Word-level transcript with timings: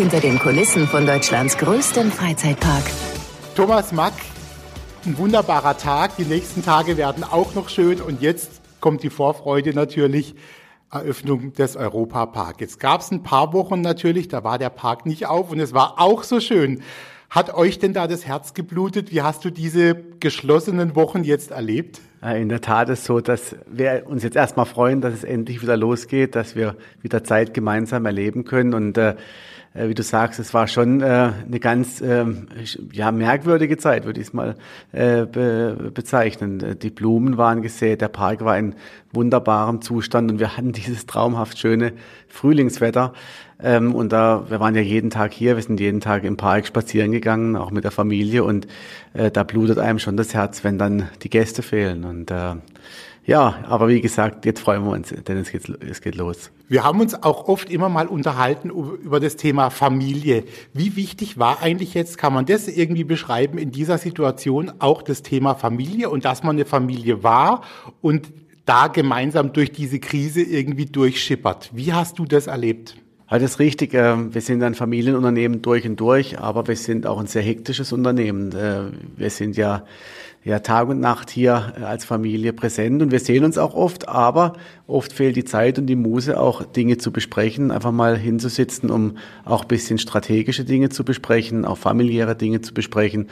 hinter 0.00 0.20
den 0.20 0.38
Kulissen 0.38 0.86
von 0.86 1.04
Deutschlands 1.04 1.58
größtem 1.58 2.10
Freizeitpark. 2.10 2.84
Thomas 3.54 3.92
Mack, 3.92 4.14
ein 5.04 5.18
wunderbarer 5.18 5.76
Tag. 5.76 6.16
Die 6.16 6.24
nächsten 6.24 6.64
Tage 6.64 6.96
werden 6.96 7.22
auch 7.22 7.54
noch 7.54 7.68
schön. 7.68 8.00
Und 8.00 8.22
jetzt 8.22 8.62
kommt 8.80 9.02
die 9.02 9.10
Vorfreude 9.10 9.74
natürlich. 9.74 10.34
Eröffnung 10.90 11.52
des 11.52 11.76
Europapark. 11.76 12.62
Jetzt 12.62 12.80
gab 12.80 13.02
es 13.02 13.10
ein 13.10 13.22
paar 13.22 13.52
Wochen 13.52 13.82
natürlich, 13.82 14.28
da 14.28 14.42
war 14.42 14.56
der 14.56 14.70
Park 14.70 15.04
nicht 15.04 15.26
auf 15.26 15.52
und 15.52 15.60
es 15.60 15.74
war 15.74 16.00
auch 16.00 16.22
so 16.22 16.40
schön. 16.40 16.82
Hat 17.28 17.52
euch 17.52 17.78
denn 17.78 17.92
da 17.92 18.08
das 18.08 18.26
Herz 18.26 18.54
geblutet? 18.54 19.12
Wie 19.12 19.20
hast 19.20 19.44
du 19.44 19.50
diese 19.50 19.94
geschlossenen 20.18 20.96
Wochen 20.96 21.24
jetzt 21.24 21.50
erlebt? 21.50 22.00
In 22.22 22.48
der 22.48 22.62
Tat 22.62 22.88
ist 22.88 23.04
so, 23.04 23.20
dass 23.20 23.54
wir 23.70 24.04
uns 24.06 24.22
jetzt 24.22 24.36
erstmal 24.36 24.66
freuen, 24.66 25.02
dass 25.02 25.12
es 25.12 25.24
endlich 25.24 25.62
wieder 25.62 25.76
losgeht, 25.76 26.34
dass 26.34 26.56
wir 26.56 26.76
wieder 27.02 27.22
Zeit 27.22 27.52
gemeinsam 27.54 28.06
erleben 28.06 28.44
können 28.44 28.74
und 28.74 28.96
äh, 28.98 29.14
äh, 29.74 29.88
wie 29.88 29.94
du 29.94 30.02
sagst, 30.02 30.40
es 30.40 30.52
war 30.52 30.66
schon 30.66 31.00
äh, 31.00 31.32
eine 31.46 31.60
ganz 31.60 32.00
äh, 32.00 32.24
ja, 32.92 33.12
merkwürdige 33.12 33.78
Zeit, 33.78 34.04
würde 34.04 34.20
ich 34.20 34.28
es 34.28 34.32
mal 34.32 34.56
äh, 34.92 35.26
be 35.26 35.90
bezeichnen. 35.94 36.78
Die 36.80 36.90
Blumen 36.90 37.36
waren 37.36 37.62
gesät, 37.62 38.00
der 38.00 38.08
Park 38.08 38.44
war 38.44 38.58
in 38.58 38.74
wunderbarem 39.12 39.80
Zustand 39.82 40.30
und 40.30 40.38
wir 40.38 40.56
hatten 40.56 40.72
dieses 40.72 41.06
traumhaft 41.06 41.58
schöne 41.58 41.92
Frühlingswetter. 42.28 43.12
Ähm, 43.62 43.94
und 43.94 44.12
da, 44.12 44.44
wir 44.48 44.58
waren 44.60 44.74
ja 44.74 44.80
jeden 44.80 45.10
Tag 45.10 45.32
hier, 45.32 45.56
wir 45.56 45.62
sind 45.62 45.80
jeden 45.80 46.00
Tag 46.00 46.24
im 46.24 46.36
Park 46.36 46.66
spazieren 46.66 47.12
gegangen, 47.12 47.56
auch 47.56 47.70
mit 47.70 47.84
der 47.84 47.90
Familie 47.90 48.44
und 48.44 48.66
äh, 49.12 49.30
da 49.30 49.42
blutet 49.42 49.78
einem 49.78 49.98
schon 49.98 50.16
das 50.16 50.34
Herz, 50.34 50.64
wenn 50.64 50.78
dann 50.78 51.08
die 51.22 51.30
Gäste 51.30 51.62
fehlen. 51.62 52.04
Und 52.04 52.30
äh, 52.30 52.54
ja, 53.24 53.60
aber 53.68 53.88
wie 53.88 54.00
gesagt, 54.00 54.46
jetzt 54.46 54.60
freuen 54.60 54.84
wir 54.84 54.92
uns, 54.92 55.10
denn 55.10 55.36
es 55.36 55.50
geht, 55.50 55.68
es 55.68 56.00
geht 56.00 56.14
los. 56.14 56.50
Wir 56.68 56.84
haben 56.84 57.00
uns 57.00 57.22
auch 57.22 57.48
oft 57.48 57.70
immer 57.70 57.88
mal 57.88 58.06
unterhalten 58.06 58.70
über 58.70 59.20
das 59.20 59.36
Thema 59.36 59.70
Familie. 59.70 60.44
Wie 60.72 60.96
wichtig 60.96 61.38
war 61.38 61.62
eigentlich 61.62 61.94
jetzt, 61.94 62.18
kann 62.18 62.32
man 62.32 62.46
das 62.46 62.66
irgendwie 62.66 63.04
beschreiben, 63.04 63.58
in 63.58 63.70
dieser 63.70 63.98
Situation 63.98 64.72
auch 64.78 65.02
das 65.02 65.22
Thema 65.22 65.54
Familie 65.54 66.08
und 66.10 66.24
dass 66.24 66.42
man 66.42 66.56
eine 66.56 66.64
Familie 66.64 67.22
war 67.22 67.62
und 68.00 68.32
da 68.64 68.86
gemeinsam 68.86 69.52
durch 69.52 69.72
diese 69.72 69.98
Krise 69.98 70.42
irgendwie 70.42 70.86
durchschippert. 70.86 71.70
Wie 71.72 71.92
hast 71.92 72.18
du 72.18 72.24
das 72.24 72.46
erlebt? 72.46 72.96
Das 73.30 73.42
ist 73.44 73.60
richtig. 73.60 73.94
Ähm, 73.94 74.34
wir 74.34 74.40
sind 74.40 74.60
ein 74.64 74.74
Familienunternehmen 74.74 75.62
durch 75.62 75.86
und 75.86 76.00
durch, 76.00 76.40
aber 76.40 76.66
wir 76.66 76.74
sind 76.74 77.06
auch 77.06 77.20
ein 77.20 77.28
sehr 77.28 77.42
hektisches 77.42 77.92
Unternehmen. 77.92 78.50
Äh, 78.50 78.90
wir 79.16 79.30
sind 79.30 79.56
ja, 79.56 79.84
ja 80.42 80.58
Tag 80.58 80.88
und 80.88 80.98
Nacht 80.98 81.30
hier 81.30 81.74
äh, 81.78 81.84
als 81.84 82.04
Familie 82.04 82.52
präsent 82.52 83.00
und 83.02 83.12
wir 83.12 83.20
sehen 83.20 83.44
uns 83.44 83.56
auch 83.56 83.74
oft, 83.74 84.08
aber 84.08 84.54
oft 84.88 85.12
fehlt 85.12 85.36
die 85.36 85.44
Zeit 85.44 85.78
und 85.78 85.86
die 85.86 85.94
Muse, 85.94 86.40
auch 86.40 86.64
Dinge 86.64 86.98
zu 86.98 87.12
besprechen, 87.12 87.70
einfach 87.70 87.92
mal 87.92 88.18
hinzusitzen, 88.18 88.90
um 88.90 89.16
auch 89.44 89.64
bisschen 89.64 89.98
strategische 89.98 90.64
Dinge 90.64 90.88
zu 90.88 91.04
besprechen, 91.04 91.64
auch 91.64 91.78
familiäre 91.78 92.34
Dinge 92.34 92.62
zu 92.62 92.74
besprechen. 92.74 93.28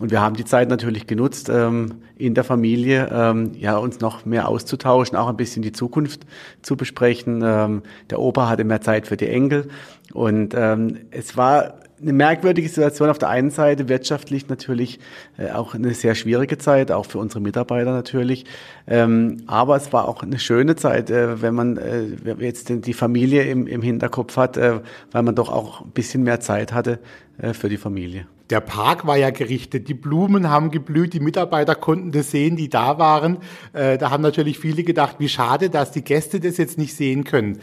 Und 0.00 0.10
wir 0.10 0.20
haben 0.22 0.34
die 0.34 0.46
Zeit 0.46 0.70
natürlich 0.70 1.06
genutzt, 1.06 1.50
ähm, 1.50 2.00
in 2.16 2.34
der 2.34 2.42
Familie 2.42 3.08
ähm, 3.12 3.52
ja 3.54 3.76
uns 3.76 4.00
noch 4.00 4.24
mehr 4.24 4.48
auszutauschen, 4.48 5.16
auch 5.16 5.28
ein 5.28 5.36
bisschen 5.36 5.62
die 5.62 5.72
Zukunft 5.72 6.22
zu 6.62 6.76
besprechen. 6.76 7.42
Ähm, 7.44 7.82
der 8.08 8.18
Opa 8.18 8.48
hatte 8.48 8.64
mehr 8.64 8.80
Zeit 8.80 9.06
für 9.06 9.18
die 9.18 9.28
Enkel 9.28 9.68
und 10.14 10.54
ähm, 10.56 10.98
es 11.10 11.36
war 11.36 11.74
eine 12.00 12.12
merkwürdige 12.12 12.68
Situation 12.68 13.10
auf 13.10 13.18
der 13.18 13.28
einen 13.28 13.50
Seite, 13.50 13.88
wirtschaftlich 13.88 14.48
natürlich 14.48 14.98
äh, 15.38 15.50
auch 15.50 15.74
eine 15.74 15.94
sehr 15.94 16.14
schwierige 16.14 16.58
Zeit, 16.58 16.90
auch 16.90 17.06
für 17.06 17.18
unsere 17.18 17.40
Mitarbeiter 17.40 17.92
natürlich. 17.92 18.44
Ähm, 18.86 19.38
aber 19.46 19.76
es 19.76 19.92
war 19.92 20.08
auch 20.08 20.22
eine 20.22 20.38
schöne 20.38 20.76
Zeit, 20.76 21.10
äh, 21.10 21.42
wenn 21.42 21.54
man 21.54 21.76
äh, 21.76 22.04
jetzt 22.38 22.70
die 22.70 22.92
Familie 22.92 23.42
im, 23.44 23.82
Hinterkopf 23.82 24.36
hat, 24.36 24.56
äh, 24.56 24.80
weil 25.12 25.22
man 25.22 25.34
doch 25.34 25.50
auch 25.50 25.82
ein 25.82 25.90
bisschen 25.90 26.22
mehr 26.22 26.40
Zeit 26.40 26.72
hatte 26.72 26.98
äh, 27.38 27.52
für 27.52 27.68
die 27.68 27.76
Familie. 27.76 28.26
Der 28.50 28.60
Park 28.60 29.06
war 29.06 29.16
ja 29.16 29.30
gerichtet, 29.30 29.88
die 29.88 29.94
Blumen 29.94 30.50
haben 30.50 30.72
geblüht, 30.72 31.12
die 31.12 31.20
Mitarbeiter 31.20 31.76
konnten 31.76 32.10
das 32.10 32.32
sehen, 32.32 32.56
die 32.56 32.68
da 32.68 32.98
waren. 32.98 33.38
Äh, 33.72 33.96
da 33.96 34.10
haben 34.10 34.22
natürlich 34.22 34.58
viele 34.58 34.82
gedacht, 34.82 35.16
wie 35.20 35.28
schade, 35.28 35.70
dass 35.70 35.92
die 35.92 36.02
Gäste 36.02 36.40
das 36.40 36.56
jetzt 36.56 36.76
nicht 36.76 36.96
sehen 36.96 37.22
können. 37.22 37.60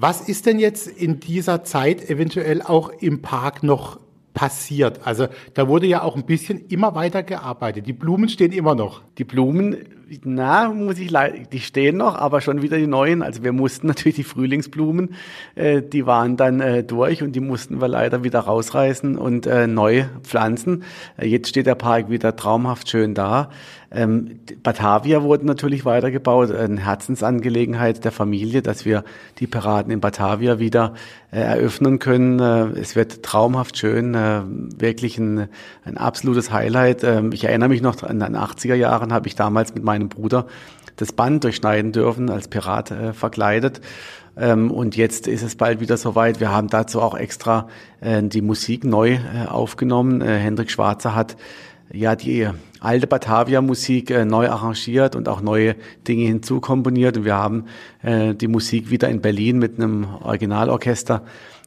Was 0.00 0.20
ist 0.20 0.46
denn 0.46 0.60
jetzt 0.60 0.86
in 0.86 1.18
dieser 1.18 1.64
Zeit 1.64 2.08
eventuell 2.08 2.62
auch 2.62 2.90
im 3.00 3.20
Park 3.20 3.64
noch 3.64 3.98
passiert? 4.32 5.04
Also 5.04 5.26
da 5.54 5.66
wurde 5.66 5.88
ja 5.88 6.02
auch 6.02 6.14
ein 6.14 6.24
bisschen 6.24 6.68
immer 6.68 6.94
weiter 6.94 7.24
gearbeitet. 7.24 7.88
Die 7.88 7.92
Blumen 7.92 8.28
stehen 8.28 8.52
immer 8.52 8.76
noch. 8.76 9.02
Die 9.18 9.24
Blumen 9.24 9.76
na, 10.24 10.68
muss 10.72 10.98
ich 10.98 11.10
leider, 11.10 11.38
die 11.38 11.60
stehen 11.60 11.96
noch, 11.96 12.14
aber 12.14 12.40
schon 12.40 12.62
wieder 12.62 12.78
die 12.78 12.86
neuen. 12.86 13.22
Also 13.22 13.42
wir 13.42 13.52
mussten 13.52 13.86
natürlich 13.86 14.16
die 14.16 14.24
Frühlingsblumen, 14.24 15.14
äh, 15.54 15.82
die 15.82 16.06
waren 16.06 16.36
dann 16.36 16.60
äh, 16.60 16.84
durch 16.84 17.22
und 17.22 17.32
die 17.32 17.40
mussten 17.40 17.80
wir 17.80 17.88
leider 17.88 18.24
wieder 18.24 18.40
rausreißen 18.40 19.18
und 19.18 19.46
äh, 19.46 19.66
neu 19.66 20.04
pflanzen. 20.22 20.84
Äh, 21.16 21.26
jetzt 21.26 21.48
steht 21.48 21.66
der 21.66 21.74
Park 21.74 22.10
wieder 22.10 22.36
traumhaft 22.36 22.88
schön 22.88 23.14
da. 23.14 23.50
Ähm, 23.90 24.40
Batavia 24.62 25.22
wurde 25.22 25.46
natürlich 25.46 25.86
weitergebaut, 25.86 26.50
eine 26.50 26.84
Herzensangelegenheit 26.84 28.04
der 28.04 28.12
Familie, 28.12 28.60
dass 28.60 28.84
wir 28.84 29.02
die 29.38 29.46
Piraten 29.46 29.90
in 29.90 30.00
Batavia 30.00 30.58
wieder 30.58 30.92
äh, 31.30 31.40
eröffnen 31.40 31.98
können. 31.98 32.38
Äh, 32.38 32.78
es 32.78 32.96
wird 32.96 33.22
traumhaft 33.22 33.78
schön, 33.78 34.14
äh, 34.14 34.42
wirklich 34.46 35.16
ein, 35.16 35.48
ein 35.84 35.96
absolutes 35.96 36.52
Highlight. 36.52 37.02
Ähm, 37.02 37.32
ich 37.32 37.44
erinnere 37.44 37.70
mich 37.70 37.80
noch 37.80 38.02
an 38.02 38.20
den 38.20 38.36
80er 38.36 38.74
Jahren, 38.74 39.10
habe 39.10 39.26
ich 39.26 39.36
damals 39.36 39.74
mit 39.74 39.84
meinen 39.84 39.97
meinem 39.98 40.08
Bruder 40.08 40.46
das 40.96 41.12
Band 41.12 41.44
durchschneiden 41.44 41.92
dürfen, 41.92 42.30
als 42.30 42.48
Pirat 42.48 42.90
äh, 42.90 43.12
verkleidet. 43.12 43.80
Ähm, 44.36 44.70
und 44.70 44.96
jetzt 44.96 45.26
ist 45.26 45.42
es 45.42 45.56
bald 45.56 45.80
wieder 45.80 45.96
soweit. 45.96 46.40
Wir 46.40 46.50
haben 46.50 46.68
dazu 46.68 47.00
auch 47.00 47.16
extra 47.16 47.68
äh, 48.00 48.22
die 48.22 48.42
Musik 48.42 48.84
neu 48.84 49.14
äh, 49.14 49.46
aufgenommen. 49.48 50.20
Äh, 50.20 50.38
Hendrik 50.38 50.70
Schwarzer 50.70 51.14
hat 51.14 51.36
ja 51.92 52.16
die 52.16 52.48
alte 52.80 53.06
Batavia-Musik 53.06 54.10
äh, 54.10 54.24
neu 54.24 54.48
arrangiert 54.48 55.16
und 55.16 55.28
auch 55.28 55.40
neue 55.40 55.76
Dinge 56.06 56.26
hinzukomponiert. 56.26 57.16
Und 57.16 57.24
wir 57.24 57.36
haben 57.36 57.64
äh, 58.02 58.34
die 58.34 58.48
Musik 58.48 58.90
wieder 58.90 59.08
in 59.08 59.20
Berlin 59.20 59.58
mit 59.58 59.78
einem 59.78 60.04
Originalorchester 60.22 61.22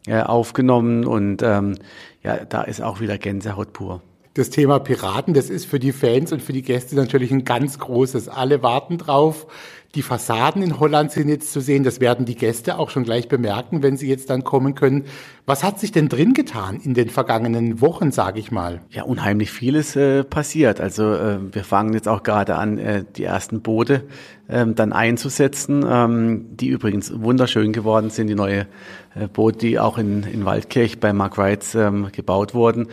äh, 0.08 0.22
aufgenommen. 0.22 1.06
Und 1.06 1.42
ähm, 1.42 1.76
ja, 2.24 2.38
da 2.46 2.64
ist 2.64 2.82
auch 2.82 3.00
wieder 3.00 3.18
Gänsehaut 3.18 3.74
pur 3.74 4.02
das 4.34 4.50
Thema 4.50 4.80
Piraten, 4.80 5.34
das 5.34 5.50
ist 5.50 5.66
für 5.66 5.80
die 5.80 5.92
Fans 5.92 6.32
und 6.32 6.42
für 6.42 6.54
die 6.54 6.62
Gäste 6.62 6.96
natürlich 6.96 7.32
ein 7.32 7.44
ganz 7.44 7.80
großes. 7.80 8.30
Alle 8.30 8.64
warten 8.64 8.98
drauf. 8.98 9.48
Die 9.94 10.04
Fassaden 10.04 10.62
in 10.62 10.80
Holland 10.80 11.12
sind 11.12 11.28
jetzt 11.28 11.52
zu 11.52 11.60
sehen. 11.60 11.84
Das 11.84 12.00
werden 12.00 12.26
die 12.26 12.36
Gäste 12.36 12.80
auch 12.80 12.90
schon 12.90 13.04
gleich 13.04 13.28
bemerken, 13.28 13.84
wenn 13.84 13.98
sie 13.98 14.08
jetzt 14.08 14.30
dann 14.30 14.46
kommen 14.46 14.74
können. 14.74 15.04
Was 15.46 15.66
hat 15.66 15.82
sich 15.82 15.92
denn 15.92 16.08
drin 16.08 16.34
getan 16.34 16.80
in 16.82 16.94
den 16.94 17.10
vergangenen 17.10 17.82
Wochen, 17.82 18.12
sage 18.12 18.40
ich 18.40 18.52
mal? 18.52 18.80
Ja, 18.90 19.04
unheimlich 19.04 19.52
vieles 19.52 19.98
äh, 19.98 20.24
passiert. 20.24 20.80
Also 20.80 21.14
äh, 21.14 21.40
wir 21.54 21.66
fangen 21.66 21.94
jetzt 21.94 22.08
auch 22.08 22.24
gerade 22.24 22.56
an, 22.56 22.78
äh, 22.78 23.04
die 23.18 23.26
ersten 23.26 23.60
Boote 23.60 24.04
ähm, 24.48 24.76
dann 24.76 24.94
einzusetzen, 24.94 25.86
ähm, 25.86 26.46
die 26.56 26.70
übrigens 26.70 27.12
wunderschön 27.14 27.74
geworden 27.74 28.12
sind. 28.12 28.28
Die 28.28 28.36
neue 28.36 28.68
äh, 29.14 29.28
Boote, 29.28 29.58
die 29.58 29.78
auch 29.78 29.98
in, 29.98 30.24
in 30.24 30.46
Waldkirch 30.46 31.02
bei 31.02 31.12
Mark 31.12 31.38
Wrights 31.38 31.76
ähm, 31.76 32.08
gebaut 32.14 32.54
wurden. 32.54 32.88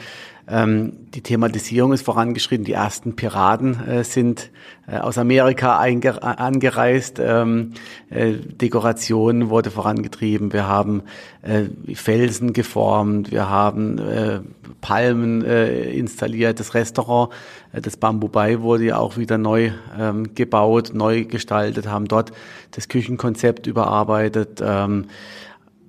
Ähm, 0.50 0.92
die 1.14 1.20
Thematisierung 1.20 1.92
ist 1.92 2.04
vorangeschritten. 2.04 2.64
Die 2.64 2.72
ersten 2.72 3.16
Piraten 3.16 3.86
äh, 3.86 4.04
sind 4.04 4.50
äh, 4.86 4.96
aus 4.96 5.18
Amerika 5.18 5.76
angereist. 5.76 7.18
Ähm, 7.20 7.72
äh, 8.08 8.32
Dekoration 8.32 9.50
wurde 9.50 9.70
vorangetrieben. 9.70 10.52
Wir 10.52 10.66
haben 10.66 11.02
äh, 11.42 11.64
Felsen 11.94 12.54
geformt. 12.54 13.30
Wir 13.30 13.50
haben 13.50 13.98
äh, 13.98 14.40
Palmen 14.80 15.44
äh, 15.44 15.90
installiert. 15.90 16.60
Das 16.60 16.72
Restaurant, 16.72 17.30
das 17.72 17.98
Bamboo 17.98 18.28
Bay 18.28 18.62
wurde 18.62 18.84
ja 18.84 18.98
auch 18.98 19.18
wieder 19.18 19.36
neu 19.36 19.72
ähm, 19.98 20.34
gebaut, 20.34 20.92
neu 20.94 21.24
gestaltet, 21.24 21.88
haben 21.88 22.06
dort 22.06 22.32
das 22.70 22.88
Küchenkonzept 22.88 23.66
überarbeitet. 23.66 24.62
Ähm, 24.64 25.06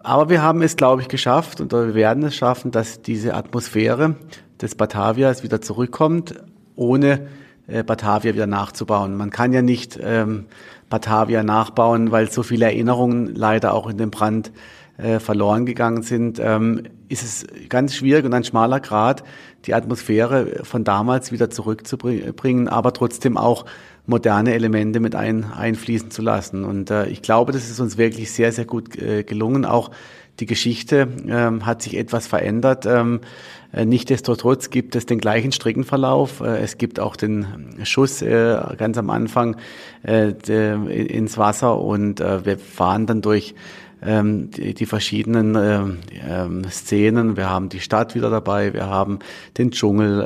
aber 0.03 0.29
wir 0.29 0.41
haben 0.41 0.61
es, 0.61 0.75
glaube 0.75 1.01
ich, 1.01 1.07
geschafft 1.07 1.61
und 1.61 1.71
wir 1.71 1.93
werden 1.93 2.23
es 2.23 2.35
schaffen, 2.35 2.71
dass 2.71 3.01
diese 3.01 3.33
Atmosphäre 3.33 4.15
des 4.61 4.75
Batavias 4.75 5.43
wieder 5.43 5.61
zurückkommt, 5.61 6.35
ohne 6.75 7.27
äh, 7.67 7.83
Batavia 7.83 8.33
wieder 8.33 8.47
nachzubauen. 8.47 9.15
Man 9.15 9.29
kann 9.29 9.53
ja 9.53 9.61
nicht 9.61 9.99
ähm, 10.01 10.45
Batavia 10.89 11.43
nachbauen, 11.43 12.11
weil 12.11 12.31
so 12.31 12.43
viele 12.43 12.65
Erinnerungen 12.65 13.33
leider 13.35 13.73
auch 13.73 13.87
in 13.87 13.97
dem 13.97 14.11
Brand 14.11 14.51
äh, 14.97 15.19
verloren 15.19 15.65
gegangen 15.65 16.01
sind, 16.01 16.39
ähm, 16.43 16.83
ist 17.07 17.23
es 17.23 17.47
ganz 17.69 17.95
schwierig 17.95 18.25
und 18.25 18.33
ein 18.33 18.43
schmaler 18.43 18.79
Grad, 18.79 19.23
die 19.65 19.73
Atmosphäre 19.73 20.63
von 20.63 20.83
damals 20.83 21.31
wieder 21.31 21.49
zurückzubringen, 21.49 22.67
aber 22.67 22.91
trotzdem 22.93 23.37
auch 23.37 23.65
moderne 24.05 24.53
Elemente 24.53 24.99
mit 24.99 25.15
ein, 25.15 25.45
einfließen 25.45 26.11
zu 26.11 26.21
lassen. 26.21 26.65
Und 26.65 26.89
äh, 26.89 27.05
ich 27.07 27.21
glaube, 27.21 27.51
das 27.51 27.69
ist 27.69 27.79
uns 27.79 27.97
wirklich 27.97 28.31
sehr, 28.31 28.51
sehr 28.51 28.65
gut 28.65 28.97
äh, 28.97 29.23
gelungen. 29.23 29.65
Auch 29.65 29.91
die 30.39 30.45
Geschichte 30.45 31.07
ähm, 31.27 31.65
hat 31.65 31.81
sich 31.81 31.95
etwas 31.97 32.27
verändert. 32.27 32.85
Ähm, 32.85 33.21
äh, 33.21 33.58
Nichtsdestotrotz 33.71 34.71
gibt 34.71 34.95
es 34.95 35.05
den 35.05 35.19
gleichen 35.19 35.51
Streckenverlauf. 35.51 36.41
Äh, 36.41 36.57
es 36.57 36.77
gibt 36.77 36.99
auch 36.99 37.15
den 37.15 37.77
Schuss 37.83 38.21
äh, 38.21 38.59
ganz 38.77 38.97
am 38.97 39.09
Anfang 39.09 39.57
ins 40.01 41.37
Wasser 41.37 41.77
und 41.77 42.19
wir 42.19 42.57
fahren 42.57 43.05
dann 43.05 43.21
durch 43.21 43.53
ähm, 44.01 44.49
die, 44.51 44.85
verschiedenen 44.85 45.55
ähm, 45.55 45.97
ähm, 46.25 46.63
Szenen. 46.69 47.35
Wir 47.35 47.49
haben 47.49 47.67
die 47.67 47.81
Stadt 47.81 48.15
wieder 48.15 48.29
dabei, 48.29 48.73
wir 48.73 48.87
haben 48.87 49.19
den 49.57 49.71
Dschungel, 49.71 50.19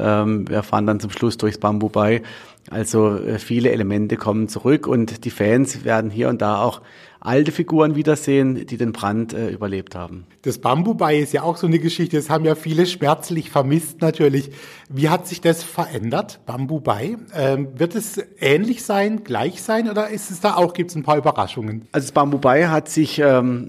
wir 0.48 0.62
fahren 0.62 0.86
dann 0.86 1.00
zum 1.00 1.10
Schluss 1.10 1.38
durchs 1.38 1.58
Bambu 1.58 1.90
Bay. 1.90 2.22
Also 2.70 3.18
äh, 3.18 3.40
viele 3.40 3.72
Elemente 3.72 4.16
kommen 4.16 4.48
zurück 4.48 4.88
und 4.88 5.26
die 5.26 5.30
Fans 5.30 5.84
werden 5.84 6.10
hier 6.10 6.30
und 6.30 6.42
da 6.42 6.62
auch 6.62 6.82
alte 7.20 7.54
Figuren 7.54 7.96
wiedersehen, 7.96 8.66
die 8.68 8.78
den 8.78 8.92
Brand 8.92 9.34
äh, 9.34 9.50
überlebt 9.50 9.96
haben. 9.96 10.26
Das 10.42 10.58
Bambubei 10.58 11.18
ist 11.18 11.32
ja 11.32 11.44
auch 11.44 11.56
so 11.56 11.68
eine 11.68 11.80
Geschichte, 11.80 12.18
das 12.18 12.30
haben 12.30 12.44
ja 12.44 12.56
viele 12.56 12.86
schmerzlich 12.86 13.50
vermisst 13.50 14.02
natürlich. 14.02 14.52
Wie 14.90 15.08
hat 15.08 15.26
sich 15.26 15.40
das 15.40 15.64
verändert, 15.64 16.42
Bambubei? 16.46 17.16
Ähm, 17.34 17.70
wird 17.80 17.96
es 17.96 18.22
ähnlich 18.40 18.84
sein, 18.84 19.24
gleich 19.24 19.62
sein 19.62 19.90
oder 19.90 20.10
ist 20.10 20.32
es 20.32 20.42
da 20.42 20.56
auch, 20.56 20.74
gibt 20.74 20.90
es 20.90 20.98
ein 20.98 21.04
paar 21.04 21.18
Überraschungen? 21.18 21.88
Also 21.94 22.08
das 22.08 22.12
Bambubei 22.12 22.68
hat 22.68 22.90
sich, 22.90 23.20
ähm, 23.20 23.68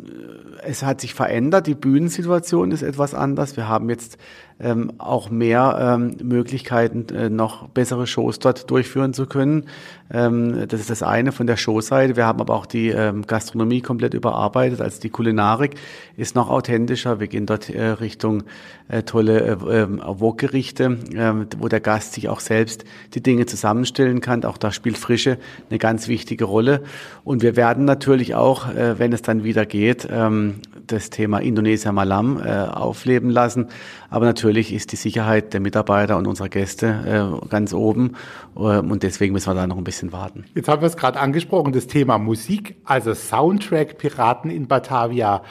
es 0.63 0.83
hat 0.83 1.01
sich 1.01 1.15
verändert, 1.15 1.67
die 1.67 1.75
Bühnensituation 1.75 2.71
ist 2.71 2.83
etwas 2.83 3.15
anders. 3.15 3.57
Wir 3.57 3.69
haben 3.69 3.91
jetzt 3.91 4.19
ähm, 4.61 4.93
auch 4.99 5.31
mehr 5.31 5.97
ähm, 5.99 6.17
Möglichkeiten, 6.23 7.07
äh, 7.15 7.29
noch 7.29 7.69
bessere 7.69 8.07
Shows 8.07 8.39
dort 8.39 8.71
durchführen 8.71 9.13
zu 9.13 9.27
können. 9.27 9.67
Ähm, 10.13 10.69
das 10.69 10.81
ist 10.81 10.91
das 10.91 11.03
eine 11.03 11.33
von 11.33 11.47
der 11.47 11.57
Showseite. 11.57 12.17
Wir 12.17 12.27
haben 12.27 12.41
aber 12.41 12.55
auch 12.55 12.67
die 12.67 12.89
ähm, 12.91 13.27
Gastronomie 13.27 13.81
komplett 13.81 14.15
überarbeitet. 14.15 14.81
Also 14.81 15.01
die 15.01 15.11
Kulinarik 15.11 15.75
ist 16.17 16.37
noch 16.37 16.51
authentischer. 16.51 17.19
Wir 17.19 17.27
gehen 17.27 17.47
dort 17.47 17.69
äh, 17.69 17.83
Richtung 17.83 18.45
äh, 18.89 19.03
tolle 19.03 19.41
äh, 19.41 19.83
ähm, 19.83 20.01
Wokgerichte, 20.05 20.99
äh, 21.15 21.47
wo 21.59 21.69
der 21.69 21.81
Gast 21.81 22.13
sich 22.13 22.29
auch 22.29 22.41
selbst 22.41 22.85
die 23.15 23.23
Dinge 23.23 23.47
zusammenstellen 23.47 24.21
kann. 24.21 24.45
Auch 24.45 24.59
da 24.59 24.71
spielt 24.71 24.99
Frische 24.99 25.39
eine 25.69 25.79
ganz 25.81 26.07
wichtige 26.07 26.45
Rolle. 26.45 26.83
Und 27.25 27.43
wir 27.43 27.57
werden 27.57 27.85
natürlich 27.85 28.37
auch, 28.37 28.73
äh, 28.73 28.99
wenn 29.01 29.13
es 29.13 29.23
dann 29.23 29.43
wieder 29.43 29.67
geht, 29.67 30.07
ähm, 30.11 30.44
das 30.87 31.11
Thema 31.11 31.39
Indonesia 31.39 31.93
Malam 31.93 32.41
äh, 32.45 32.51
aufleben 32.51 33.31
lassen. 33.31 33.69
Aber 34.11 34.27
natürlich 34.27 34.73
ist 34.73 34.93
die 34.93 34.97
Sicherheit 34.97 35.53
der 35.53 35.61
Mitarbeiter 35.61 36.17
und 36.17 36.27
unserer 36.27 36.49
Gäste 36.49 37.41
äh, 37.43 37.47
ganz 37.49 37.73
oben. 37.73 38.17
Äh, 38.57 38.61
und 38.61 39.03
deswegen 39.03 39.33
müssen 39.33 39.49
wir 39.49 39.55
da 39.55 39.67
noch 39.67 39.79
ein 39.79 39.85
bisschen 39.85 40.13
warten. 40.13 40.45
Jetzt 40.55 40.69
haben 40.69 40.83
wir 40.83 40.87
es 40.87 40.97
gerade 40.97 41.19
angesprochen, 41.21 41.73
das 41.73 41.87
Thema 41.87 42.19
Musik, 42.19 42.77
also 42.85 43.15
Soundtrack 43.15 43.99
Piraten 43.99 44.51
in 44.51 44.69
Batavia. 44.69 45.43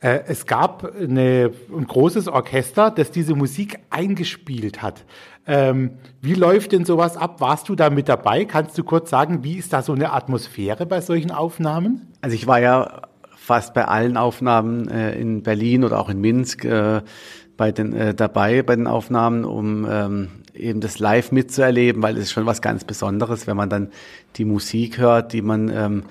Äh, 0.00 0.20
es 0.26 0.46
gab 0.46 0.94
eine, 0.96 1.52
ein 1.74 1.86
großes 1.86 2.28
Orchester, 2.28 2.90
das 2.90 3.10
diese 3.10 3.34
Musik 3.34 3.78
eingespielt 3.90 4.82
hat. 4.82 5.04
Ähm, 5.46 5.92
wie 6.20 6.34
läuft 6.34 6.72
denn 6.72 6.84
sowas 6.84 7.16
ab? 7.16 7.40
Warst 7.40 7.68
du 7.68 7.74
da 7.74 7.90
mit 7.90 8.08
dabei? 8.08 8.44
Kannst 8.44 8.78
du 8.78 8.84
kurz 8.84 9.10
sagen, 9.10 9.42
wie 9.42 9.56
ist 9.56 9.72
da 9.72 9.82
so 9.82 9.92
eine 9.92 10.12
Atmosphäre 10.12 10.86
bei 10.86 11.00
solchen 11.00 11.32
Aufnahmen? 11.32 12.12
Also 12.20 12.34
ich 12.34 12.46
war 12.46 12.60
ja 12.60 13.02
fast 13.42 13.74
bei 13.74 13.86
allen 13.86 14.16
Aufnahmen 14.16 14.88
äh, 14.88 15.18
in 15.18 15.42
Berlin 15.42 15.82
oder 15.82 15.98
auch 15.98 16.08
in 16.08 16.20
Minsk 16.20 16.64
äh, 16.64 17.02
bei 17.56 17.72
den, 17.72 17.92
äh, 17.92 18.14
dabei 18.14 18.62
bei 18.62 18.76
den 18.76 18.86
Aufnahmen, 18.86 19.44
um 19.44 19.86
ähm, 19.90 20.28
eben 20.54 20.80
das 20.80 21.00
live 21.00 21.32
mitzuerleben, 21.32 22.02
weil 22.02 22.16
es 22.16 22.24
ist 22.24 22.32
schon 22.32 22.46
was 22.46 22.62
ganz 22.62 22.84
Besonderes, 22.84 23.48
wenn 23.48 23.56
man 23.56 23.68
dann 23.68 23.88
die 24.36 24.44
Musik 24.44 24.98
hört, 24.98 25.32
die 25.32 25.42
man 25.42 25.68
ähm, 25.70 26.04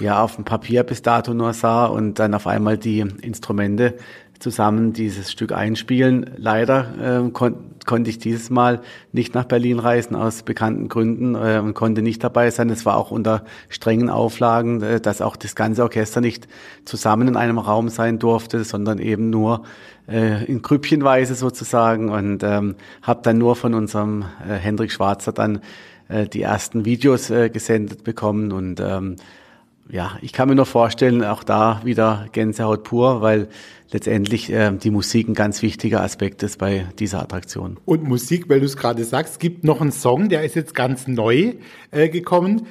ja 0.00 0.22
auf 0.22 0.36
dem 0.36 0.44
Papier 0.44 0.82
bis 0.82 1.00
dato 1.00 1.32
nur 1.32 1.54
sah 1.54 1.86
und 1.86 2.18
dann 2.18 2.34
auf 2.34 2.46
einmal 2.46 2.76
die 2.76 3.00
Instrumente 3.00 3.94
zusammen 4.38 4.92
dieses 4.92 5.30
Stück 5.30 5.52
einspielen. 5.52 6.30
Leider 6.36 7.24
äh, 7.26 7.30
kon 7.30 7.56
konnte 7.86 8.10
ich 8.10 8.18
dieses 8.18 8.50
Mal 8.50 8.80
nicht 9.12 9.34
nach 9.34 9.44
Berlin 9.44 9.78
reisen 9.78 10.16
aus 10.16 10.42
bekannten 10.42 10.88
Gründen 10.88 11.36
äh, 11.36 11.60
und 11.62 11.74
konnte 11.74 12.02
nicht 12.02 12.22
dabei 12.24 12.50
sein. 12.50 12.68
Es 12.68 12.84
war 12.84 12.96
auch 12.96 13.12
unter 13.12 13.44
strengen 13.68 14.10
Auflagen, 14.10 14.82
äh, 14.82 15.00
dass 15.00 15.22
auch 15.22 15.36
das 15.36 15.54
ganze 15.54 15.84
Orchester 15.84 16.20
nicht 16.20 16.48
zusammen 16.84 17.28
in 17.28 17.36
einem 17.36 17.58
Raum 17.58 17.88
sein 17.88 18.18
durfte, 18.18 18.64
sondern 18.64 18.98
eben 18.98 19.30
nur 19.30 19.62
äh, 20.08 20.44
in 20.46 20.62
Grüppchenweise 20.62 21.34
sozusagen 21.34 22.10
und 22.10 22.42
ähm, 22.42 22.74
habe 23.02 23.20
dann 23.22 23.38
nur 23.38 23.56
von 23.56 23.72
unserem 23.74 24.24
äh, 24.46 24.54
Hendrik 24.54 24.90
Schwarzer 24.90 25.32
dann 25.32 25.60
äh, 26.08 26.26
die 26.26 26.42
ersten 26.42 26.84
Videos 26.84 27.30
äh, 27.30 27.50
gesendet 27.50 28.04
bekommen 28.04 28.52
und 28.52 28.80
ähm, 28.80 29.16
ja, 29.90 30.18
ich 30.20 30.32
kann 30.32 30.48
mir 30.48 30.54
nur 30.54 30.66
vorstellen, 30.66 31.24
auch 31.24 31.44
da 31.44 31.80
wieder 31.84 32.26
Gänsehaut 32.32 32.82
pur, 32.82 33.20
weil 33.20 33.48
letztendlich 33.90 34.50
äh, 34.50 34.72
die 34.72 34.90
Musik 34.90 35.28
ein 35.28 35.34
ganz 35.34 35.62
wichtiger 35.62 36.02
Aspekt 36.02 36.42
ist 36.42 36.58
bei 36.58 36.86
dieser 36.98 37.22
Attraktion. 37.22 37.78
Und 37.84 38.02
Musik, 38.02 38.48
weil 38.48 38.60
du 38.60 38.66
es 38.66 38.76
gerade 38.76 39.04
sagst, 39.04 39.38
gibt 39.38 39.64
noch 39.64 39.80
einen 39.80 39.92
Song, 39.92 40.28
der 40.28 40.44
ist 40.44 40.56
jetzt 40.56 40.74
ganz 40.74 41.06
neu 41.06 41.54
äh, 41.90 42.08
gekommen. 42.08 42.66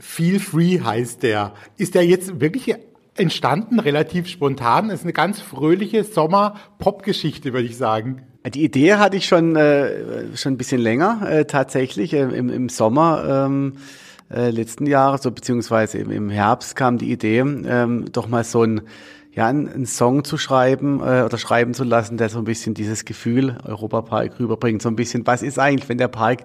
Feel 0.00 0.40
Free 0.40 0.80
heißt 0.80 1.22
der. 1.22 1.54
Ist 1.76 1.94
der 1.94 2.06
jetzt 2.06 2.40
wirklich 2.40 2.74
entstanden, 3.16 3.80
relativ 3.80 4.28
spontan? 4.28 4.88
Das 4.88 5.00
ist 5.00 5.04
eine 5.04 5.12
ganz 5.12 5.40
fröhliche 5.40 6.04
Sommer-Pop-Geschichte, 6.04 7.52
würde 7.52 7.66
ich 7.66 7.76
sagen. 7.76 8.22
Die 8.46 8.64
Idee 8.64 8.94
hatte 8.94 9.16
ich 9.16 9.26
schon, 9.26 9.56
äh, 9.56 10.36
schon 10.36 10.54
ein 10.54 10.56
bisschen 10.56 10.80
länger, 10.80 11.28
äh, 11.28 11.44
tatsächlich, 11.44 12.14
äh, 12.14 12.22
im, 12.22 12.48
im 12.48 12.68
Sommer. 12.68 13.46
Ähm, 13.46 13.74
äh, 14.30 14.50
letzten 14.50 14.86
Jahres, 14.86 15.22
so 15.22 15.30
beziehungsweise 15.30 15.98
im, 15.98 16.10
im 16.10 16.30
Herbst 16.30 16.76
kam 16.76 16.98
die 16.98 17.10
Idee, 17.10 17.40
ähm, 17.40 18.06
doch 18.12 18.28
mal 18.28 18.44
so 18.44 18.62
ein 18.62 18.82
ja, 19.38 19.46
einen 19.46 19.86
Song 19.86 20.24
zu 20.24 20.36
schreiben 20.36 20.98
äh, 20.98 21.22
oder 21.22 21.38
schreiben 21.38 21.72
zu 21.72 21.84
lassen, 21.84 22.16
der 22.16 22.28
so 22.28 22.38
ein 22.38 22.44
bisschen 22.44 22.74
dieses 22.74 23.04
Gefühl 23.04 23.56
Europapark 23.64 24.40
rüberbringt. 24.40 24.82
So 24.82 24.88
ein 24.88 24.96
bisschen, 24.96 25.24
was 25.28 25.42
ist 25.42 25.60
eigentlich, 25.60 25.88
wenn 25.88 25.98
der 25.98 26.08
Park 26.08 26.42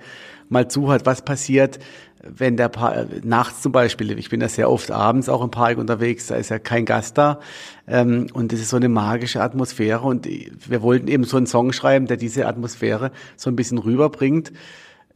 mal 0.49 0.67
zu 0.67 0.91
hat, 0.91 1.07
was 1.07 1.23
passiert, 1.23 1.79
wenn 2.21 2.55
der 2.55 2.69
Park, 2.69 3.25
nachts 3.25 3.61
zum 3.61 3.71
Beispiel, 3.71 4.17
ich 4.17 4.29
bin 4.29 4.41
ja 4.41 4.47
sehr 4.47 4.69
oft 4.69 4.91
abends 4.91 5.27
auch 5.27 5.43
im 5.43 5.49
Park 5.49 5.79
unterwegs, 5.79 6.27
da 6.27 6.35
ist 6.35 6.49
ja 6.49 6.59
kein 6.59 6.85
Gast 6.85 7.17
da 7.17 7.39
ähm, 7.87 8.27
und 8.33 8.53
es 8.53 8.61
ist 8.61 8.69
so 8.69 8.77
eine 8.77 8.89
magische 8.89 9.41
Atmosphäre 9.41 10.01
und 10.01 10.27
wir 10.27 10.81
wollten 10.81 11.07
eben 11.07 11.23
so 11.23 11.37
einen 11.37 11.47
Song 11.47 11.73
schreiben, 11.73 12.05
der 12.05 12.17
diese 12.17 12.45
Atmosphäre 12.45 13.11
so 13.35 13.49
ein 13.49 13.55
bisschen 13.55 13.79
rüberbringt. 13.79 14.53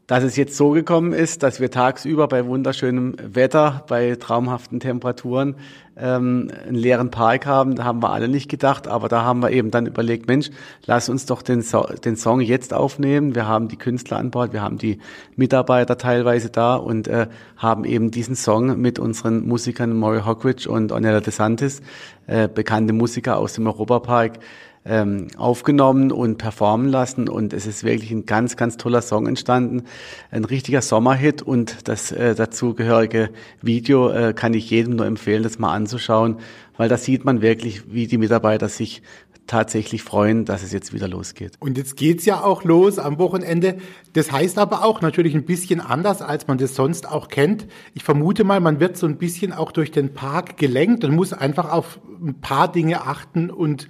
Dass 0.08 0.24
es 0.24 0.38
jetzt 0.38 0.56
so 0.56 0.70
gekommen 0.70 1.12
ist, 1.12 1.44
dass 1.44 1.60
wir 1.60 1.70
tagsüber 1.70 2.30
bei 2.30 2.46
wunderschönem 2.46 3.18
Wetter, 3.22 3.84
bei 3.90 4.16
traumhaften 4.16 4.80
Temperaturen 4.80 5.58
ähm, 5.98 6.50
einen 6.66 6.78
leeren 6.78 7.12
Park 7.12 7.46
haben, 7.46 7.76
da 7.76 7.84
haben 7.84 8.02
wir 8.02 8.12
alle 8.12 8.30
nicht 8.30 8.50
gedacht, 8.50 8.88
aber 8.88 9.10
da 9.10 9.24
haben 9.24 9.42
wir 9.42 9.52
eben 9.52 9.70
dann 9.70 9.86
überlegt, 9.86 10.30
Mensch, 10.30 10.50
lass 10.86 11.10
uns 11.10 11.26
doch 11.26 11.42
den, 11.42 11.62
so 11.62 11.86
den 12.06 12.16
Song 12.16 12.40
jetzt 12.40 12.74
aufnehmen. 12.74 13.36
Wir 13.36 13.50
haben 13.50 13.68
die 13.68 13.76
Künstler 13.76 14.16
an 14.16 14.32
Bord, 14.32 14.54
wir 14.54 14.62
haben 14.62 14.78
die 14.78 15.00
Mitarbeiter 15.36 15.98
teilweise 15.98 16.50
da 16.50 16.76
und 16.76 17.10
äh, 17.10 17.28
haben 17.58 17.84
eben 17.84 18.10
diesen 18.10 18.38
Song 18.38 18.80
mit 18.80 19.00
unseren 19.00 19.46
Musikern 19.46 19.92
Maury 19.92 20.22
Hockridge 20.22 20.70
und 20.70 20.94
Ornella 20.94 21.20
DeSantis, 21.20 21.82
äh, 22.28 22.48
bekannte 22.48 22.94
Musiker 22.94 23.40
aus 23.40 23.52
dem 23.52 23.68
Europapark, 23.68 24.40
ähm, 24.88 25.28
aufgenommen 25.38 26.12
und 26.12 26.38
performen 26.38 26.90
lassen 26.90 27.30
und 27.30 27.54
es 27.54 27.68
ist 27.68 27.84
wirklich 27.84 28.12
ein 28.12 28.26
ganz, 28.26 28.56
ganz 28.56 28.78
toller 28.78 29.02
Song 29.02 29.28
entstanden, 29.28 29.84
ein 30.32 30.46
richtiger 30.46 30.82
Sommerhit 30.82 31.42
und 31.42 31.88
das 31.88 32.12
äh, 32.12 32.36
dazugehörige 32.36 33.30
Video 33.62 34.10
äh, 34.10 34.34
kann 34.34 34.54
ich 34.54 34.70
jedem 34.70 34.96
nur 34.96 35.06
empfehlen, 35.06 35.44
das 35.44 35.60
mal 35.60 35.74
anzuschauen, 35.74 36.38
weil 36.78 36.90
da 36.90 36.98
sieht 36.98 37.26
man 37.26 37.42
wirklich, 37.42 37.92
wie 37.92 38.08
die 38.08 38.18
Mitarbeiter 38.18 38.70
sich 38.70 39.02
tatsächlich 39.48 40.04
freuen, 40.04 40.46
dass 40.46 40.62
es 40.62 40.72
jetzt 40.72 40.94
wieder 40.94 41.08
losgeht. 41.08 41.54
Und 41.60 41.78
jetzt 41.78 41.96
geht's 41.96 42.26
ja 42.26 42.44
auch 42.44 42.64
los 42.64 43.00
am 43.00 43.18
Wochenende. 43.18 43.78
Das 44.14 44.32
heißt 44.32 44.60
aber 44.60 44.84
auch 44.84 45.02
natürlich 45.02 45.34
ein 45.34 45.46
bisschen 45.46 45.80
anders, 45.80 46.22
als 46.22 46.48
man 46.48 46.58
das 46.58 46.76
sonst 46.76 47.10
auch 47.10 47.30
kennt. 47.30 47.66
Ich 47.94 48.04
vermute 48.04 48.44
mal, 48.44 48.60
man 48.60 48.80
wird 48.80 48.98
so 48.98 49.08
ein 49.08 49.18
bisschen 49.18 49.54
auch 49.54 49.72
durch 49.72 49.92
den 49.92 50.14
Park 50.14 50.58
gelenkt 50.58 51.04
und 51.04 51.16
muss 51.16 51.34
einfach 51.34 51.72
auf 51.72 52.00
ein 52.22 52.40
paar 52.42 52.72
Dinge 52.72 53.02
achten 53.04 53.50
und 53.50 53.88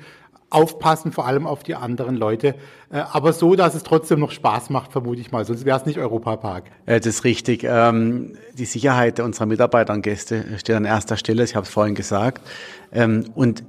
aufpassen, 0.49 1.11
vor 1.11 1.27
allem 1.27 1.45
auf 1.45 1.63
die 1.63 1.75
anderen 1.75 2.15
Leute. 2.15 2.55
Äh, 2.89 2.99
aber 3.11 3.33
so, 3.33 3.55
dass 3.55 3.75
es 3.75 3.83
trotzdem 3.83 4.19
noch 4.19 4.31
Spaß 4.31 4.69
macht, 4.69 4.91
vermute 4.91 5.19
ich 5.19 5.31
mal. 5.31 5.43
Sonst 5.43 5.65
wäre 5.65 5.77
es 5.77 5.85
nicht 5.85 5.99
Europapark. 5.99 6.65
Das 6.85 7.05
ist 7.05 7.23
richtig. 7.23 7.63
Ähm, 7.63 8.37
die 8.53 8.65
Sicherheit 8.65 9.19
unserer 9.19 9.45
Mitarbeiter 9.45 9.93
und 9.93 10.01
Gäste 10.01 10.45
steht 10.57 10.75
an 10.75 10.85
erster 10.85 11.17
Stelle. 11.17 11.43
Ich 11.43 11.55
habe 11.55 11.65
es 11.65 11.71
vorhin 11.71 11.95
gesagt. 11.95 12.41
Ähm, 12.91 13.25
und 13.35 13.63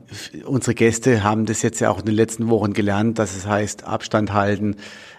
unsere 0.45 0.75
Gäste 0.75 1.23
haben 1.23 1.47
das 1.47 1.63
jetzt 1.63 1.81
ja 1.81 1.91
auch 1.91 2.01
in 2.01 2.07
den 2.07 2.15
letzten 2.15 2.49
Wochen 2.49 2.73
gelernt, 2.73 3.19
dass 3.19 3.37
es 3.37 3.47
heißt, 3.47 3.85
Abstand 3.85 4.33
halten, 4.33 4.77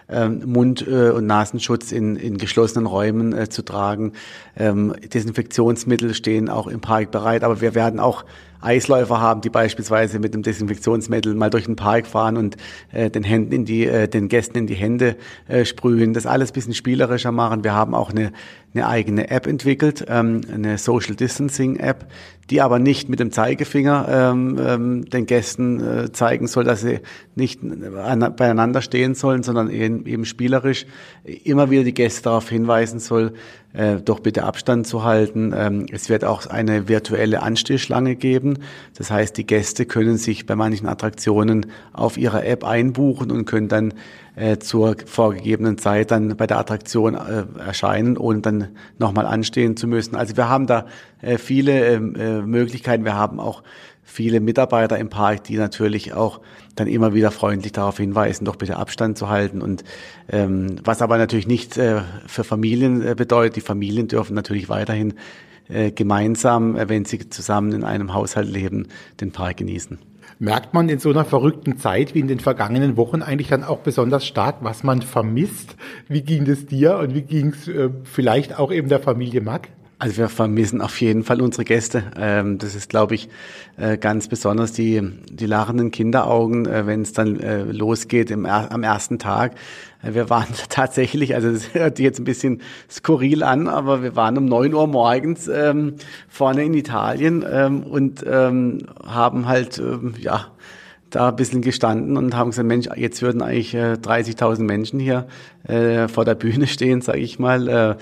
ähm, 0.08 0.42
Mund- 0.46 0.86
äh, 0.88 1.10
und 1.10 1.26
Nasenschutz 1.26 1.92
in, 1.92 2.16
in 2.16 2.38
geschlossenen 2.38 2.86
Räumen 2.86 3.32
äh, 3.32 3.48
zu 3.48 3.62
tragen. 3.62 4.12
Desinfektionsmittel 4.56 6.12
stehen 6.12 6.48
auch 6.48 6.66
im 6.66 6.80
Park 6.80 7.10
bereit. 7.12 7.44
Aber 7.44 7.60
wir 7.60 7.74
werden 7.74 8.00
auch 8.00 8.24
Eisläufer 8.60 9.20
haben, 9.20 9.40
die 9.40 9.48
beispielsweise 9.48 10.18
mit 10.18 10.34
einem 10.34 10.42
Desinfektionsmittel 10.42 11.34
mal 11.34 11.50
durch 11.50 11.64
den 11.64 11.76
Park 11.76 12.06
fahren 12.06 12.36
und 12.36 12.56
äh, 12.92 13.10
den 13.10 13.22
Händen 13.22 13.52
in 13.52 13.64
die, 13.64 13.86
äh, 13.86 14.08
den 14.08 14.28
Gästen 14.28 14.58
in 14.58 14.66
die 14.66 14.74
Hände 14.74 15.16
äh, 15.48 15.64
sprühen, 15.64 16.12
das 16.12 16.26
alles 16.26 16.52
bisschen 16.52 16.74
spielerischer 16.74 17.32
machen. 17.32 17.64
Wir 17.64 17.74
haben 17.74 17.94
auch 17.94 18.10
eine, 18.10 18.32
eine 18.74 18.86
eigene 18.86 19.30
App 19.30 19.46
entwickelt, 19.46 20.04
ähm, 20.08 20.42
eine 20.52 20.76
Social 20.76 21.14
Distancing 21.14 21.76
App, 21.76 22.06
die 22.50 22.60
aber 22.60 22.78
nicht 22.78 23.08
mit 23.08 23.20
dem 23.20 23.32
Zeigefinger 23.32 23.89
ähm, 23.90 24.58
ähm, 24.60 25.04
den 25.04 25.26
Gästen 25.26 25.80
äh, 25.80 26.12
zeigen 26.12 26.46
soll, 26.46 26.64
dass 26.64 26.80
sie 26.80 27.00
nicht 27.34 27.60
an, 27.62 28.34
beieinander 28.36 28.82
stehen 28.82 29.14
sollen, 29.14 29.42
sondern 29.42 29.70
eben, 29.70 30.06
eben 30.06 30.24
spielerisch 30.24 30.86
immer 31.24 31.70
wieder 31.70 31.84
die 31.84 31.94
Gäste 31.94 32.22
darauf 32.22 32.48
hinweisen 32.48 33.00
soll, 33.00 33.32
äh, 33.72 33.96
doch 33.96 34.20
bitte 34.20 34.44
Abstand 34.44 34.86
zu 34.86 35.04
halten. 35.04 35.54
Ähm, 35.56 35.86
es 35.92 36.08
wird 36.08 36.24
auch 36.24 36.46
eine 36.46 36.88
virtuelle 36.88 37.42
Anstehschlange 37.42 38.16
geben. 38.16 38.58
Das 38.96 39.10
heißt, 39.10 39.36
die 39.36 39.46
Gäste 39.46 39.86
können 39.86 40.16
sich 40.16 40.46
bei 40.46 40.56
manchen 40.56 40.88
Attraktionen 40.88 41.66
auf 41.92 42.16
ihrer 42.16 42.44
App 42.44 42.64
einbuchen 42.64 43.30
und 43.30 43.44
können 43.44 43.68
dann 43.68 43.94
äh, 44.36 44.58
zur 44.58 44.96
vorgegebenen 45.06 45.78
Zeit 45.78 46.10
dann 46.10 46.36
bei 46.36 46.46
der 46.46 46.58
Attraktion 46.58 47.14
äh, 47.14 47.44
erscheinen, 47.58 48.16
ohne 48.16 48.40
dann 48.40 48.68
nochmal 48.98 49.26
anstehen 49.26 49.76
zu 49.76 49.86
müssen. 49.86 50.16
Also 50.16 50.36
wir 50.36 50.48
haben 50.48 50.66
da 50.66 50.86
äh, 51.20 51.38
viele 51.38 51.94
ähm, 51.94 52.14
äh, 52.14 52.42
Möglichkeiten. 52.42 53.04
Wir 53.04 53.14
haben 53.14 53.40
auch 53.40 53.62
viele 54.02 54.40
Mitarbeiter 54.40 54.98
im 54.98 55.08
Park, 55.08 55.44
die 55.44 55.56
natürlich 55.56 56.12
auch 56.12 56.40
dann 56.74 56.88
immer 56.88 57.14
wieder 57.14 57.30
freundlich 57.30 57.72
darauf 57.72 57.98
hinweisen, 57.98 58.44
doch 58.44 58.56
bitte 58.56 58.76
Abstand 58.76 59.18
zu 59.18 59.28
halten. 59.28 59.62
Und 59.62 59.84
ähm, 60.28 60.76
was 60.84 61.02
aber 61.02 61.18
natürlich 61.18 61.46
nicht 61.46 61.76
äh, 61.76 62.00
für 62.26 62.44
Familien 62.44 63.06
äh, 63.06 63.14
bedeutet, 63.14 63.56
die 63.56 63.60
Familien 63.60 64.08
dürfen 64.08 64.34
natürlich 64.34 64.68
weiterhin 64.68 65.14
äh, 65.68 65.92
gemeinsam, 65.92 66.76
äh, 66.76 66.88
wenn 66.88 67.04
sie 67.04 67.28
zusammen 67.30 67.72
in 67.72 67.84
einem 67.84 68.12
Haushalt 68.12 68.48
leben, 68.48 68.88
den 69.20 69.30
Park 69.32 69.58
genießen. 69.58 69.98
Merkt 70.42 70.72
man 70.72 70.88
in 70.88 70.98
so 70.98 71.10
einer 71.10 71.26
verrückten 71.26 71.76
Zeit 71.76 72.14
wie 72.14 72.20
in 72.20 72.26
den 72.26 72.40
vergangenen 72.40 72.96
Wochen 72.96 73.20
eigentlich 73.20 73.48
dann 73.48 73.62
auch 73.62 73.80
besonders 73.80 74.26
stark, 74.26 74.56
was 74.62 74.82
man 74.82 75.02
vermisst? 75.02 75.76
Wie 76.08 76.22
ging 76.22 76.46
es 76.46 76.64
dir 76.64 76.96
und 76.96 77.14
wie 77.14 77.20
ging 77.20 77.48
es 77.48 77.68
äh, 77.68 77.90
vielleicht 78.04 78.58
auch 78.58 78.72
eben 78.72 78.88
der 78.88 79.00
Familie 79.00 79.42
Mack? 79.42 79.68
Also 80.00 80.16
wir 80.16 80.30
vermissen 80.30 80.80
auf 80.80 80.98
jeden 81.02 81.24
Fall 81.24 81.42
unsere 81.42 81.64
Gäste. 81.64 82.04
Ähm, 82.16 82.56
das 82.56 82.74
ist, 82.74 82.88
glaube 82.88 83.14
ich, 83.14 83.28
äh, 83.76 83.98
ganz 83.98 84.28
besonders 84.28 84.72
die, 84.72 85.02
die 85.30 85.44
lachenden 85.44 85.90
Kinderaugen, 85.90 86.64
äh, 86.64 86.86
wenn 86.86 87.02
es 87.02 87.12
dann 87.12 87.38
äh, 87.38 87.64
losgeht 87.64 88.30
im, 88.30 88.46
am 88.46 88.82
ersten 88.82 89.18
Tag. 89.18 89.56
Wir 90.02 90.30
waren 90.30 90.46
tatsächlich, 90.70 91.34
also 91.34 91.52
das 91.52 91.74
hört 91.74 91.98
jetzt 91.98 92.18
ein 92.18 92.24
bisschen 92.24 92.62
skurril 92.90 93.42
an, 93.42 93.68
aber 93.68 94.02
wir 94.02 94.16
waren 94.16 94.38
um 94.38 94.46
neun 94.46 94.72
Uhr 94.72 94.86
morgens 94.86 95.48
ähm, 95.48 95.96
vorne 96.30 96.64
in 96.64 96.72
Italien 96.72 97.44
ähm, 97.46 97.82
und 97.82 98.24
haben 98.24 99.46
halt, 99.46 99.82
ja, 100.18 100.46
da 101.10 101.28
ein 101.28 101.36
bisschen 101.36 101.60
gestanden 101.60 102.16
und 102.16 102.34
haben 102.34 102.50
gesagt, 102.50 102.66
Mensch, 102.66 102.88
jetzt 102.96 103.20
würden 103.20 103.42
eigentlich 103.42 103.74
äh, 103.74 103.98
30.000 104.00 104.62
Menschen 104.62 104.98
hier 104.98 105.26
vor 106.08 106.24
der 106.24 106.34
Bühne 106.36 106.66
stehen, 106.66 107.02
sage 107.02 107.18
ich 107.18 107.38
mal. 107.38 107.98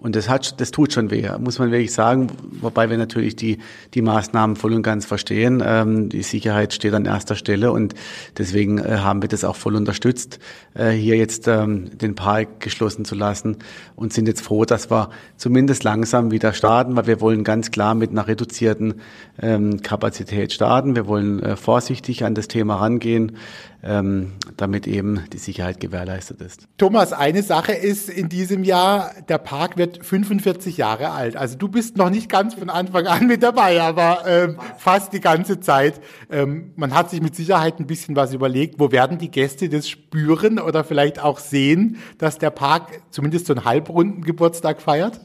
Und 0.00 0.16
das 0.16 0.30
hat, 0.30 0.60
das 0.60 0.70
tut 0.70 0.92
schon 0.94 1.10
weh, 1.10 1.28
muss 1.38 1.58
man 1.58 1.70
wirklich 1.70 1.92
sagen. 1.92 2.28
Wobei 2.60 2.88
wir 2.88 2.96
natürlich 2.96 3.36
die, 3.36 3.58
die 3.92 4.00
Maßnahmen 4.00 4.56
voll 4.56 4.72
und 4.72 4.82
ganz 4.82 5.04
verstehen. 5.04 5.62
Ähm, 5.64 6.08
die 6.08 6.22
Sicherheit 6.22 6.72
steht 6.72 6.94
an 6.94 7.04
erster 7.04 7.36
Stelle 7.36 7.70
und 7.70 7.94
deswegen 8.38 8.78
äh, 8.78 8.98
haben 8.98 9.20
wir 9.20 9.28
das 9.28 9.44
auch 9.44 9.56
voll 9.56 9.76
unterstützt, 9.76 10.38
äh, 10.74 10.90
hier 10.90 11.16
jetzt 11.16 11.48
ähm, 11.48 11.98
den 11.98 12.14
Park 12.14 12.60
geschlossen 12.60 13.04
zu 13.04 13.14
lassen 13.14 13.58
und 13.94 14.14
sind 14.14 14.26
jetzt 14.26 14.40
froh, 14.40 14.64
dass 14.64 14.90
wir 14.90 15.10
zumindest 15.36 15.84
langsam 15.84 16.30
wieder 16.30 16.54
starten, 16.54 16.96
weil 16.96 17.06
wir 17.06 17.20
wollen 17.20 17.44
ganz 17.44 17.70
klar 17.70 17.94
mit 17.94 18.10
einer 18.10 18.26
reduzierten 18.26 18.94
ähm, 19.40 19.82
Kapazität 19.82 20.52
starten. 20.54 20.96
Wir 20.96 21.06
wollen 21.06 21.42
äh, 21.42 21.56
vorsichtig 21.56 22.24
an 22.24 22.34
das 22.34 22.48
Thema 22.48 22.76
rangehen 22.76 23.36
ähm, 23.82 24.32
damit 24.56 24.86
eben 24.86 25.24
die 25.32 25.38
Sicherheit 25.38 25.80
gewährleistet 25.80 26.40
ist. 26.40 26.68
Thomas, 26.76 27.12
eine 27.12 27.42
Sache 27.42 27.72
ist 27.72 28.08
in 28.08 28.28
diesem 28.28 28.64
Jahr, 28.64 29.12
der 29.28 29.38
Park 29.38 29.76
wird 29.76 30.04
45 30.04 30.76
Jahre 30.76 31.10
alt. 31.10 31.36
Also 31.36 31.56
du 31.56 31.68
bist 31.68 31.96
noch 31.96 32.10
nicht 32.10 32.28
ganz 32.28 32.54
von 32.54 32.68
Anfang 32.68 33.06
an 33.06 33.26
mit 33.26 33.42
dabei, 33.42 33.80
aber 33.80 34.24
ähm, 34.26 34.58
fast 34.78 35.12
die 35.12 35.20
ganze 35.20 35.60
Zeit. 35.60 36.00
Ähm, 36.30 36.72
man 36.76 36.94
hat 36.94 37.10
sich 37.10 37.22
mit 37.22 37.34
Sicherheit 37.34 37.80
ein 37.80 37.86
bisschen 37.86 38.16
was 38.16 38.34
überlegt. 38.34 38.78
Wo 38.78 38.92
werden 38.92 39.18
die 39.18 39.30
Gäste 39.30 39.68
das 39.68 39.88
spüren 39.88 40.58
oder 40.58 40.84
vielleicht 40.84 41.18
auch 41.18 41.38
sehen, 41.38 41.96
dass 42.18 42.38
der 42.38 42.50
Park 42.50 43.00
zumindest 43.10 43.46
so 43.46 43.54
einen 43.54 43.64
halbrunden 43.64 44.22
Geburtstag 44.22 44.82
feiert? 44.82 45.20